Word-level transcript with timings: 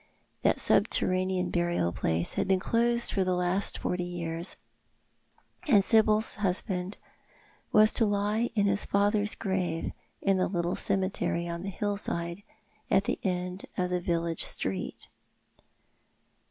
That 0.41 0.59
subterranean 0.59 1.51
burial 1.51 1.91
place 1.91 2.33
had 2.33 2.47
been 2.47 2.59
closed 2.59 3.13
for 3.13 3.23
the 3.23 3.35
last 3.35 3.77
forty 3.77 4.03
years, 4.03 4.57
and 5.67 5.83
Sibyl's 5.83 6.37
husband 6.41 6.97
was 7.71 7.93
to 7.93 8.07
lie 8.07 8.49
in 8.55 8.65
his 8.65 8.83
father's 8.83 9.35
grave 9.35 9.91
in 10.19 10.37
the 10.37 10.47
little 10.47 10.75
cemetery 10.75 11.47
on 11.47 11.61
tho 11.61 11.69
hillside, 11.69 12.41
at 12.89 13.03
tho 13.03 13.17
end 13.21 13.67
of 13.77 13.91
the 13.91 14.01
village 14.01 14.43
street. 14.43 15.07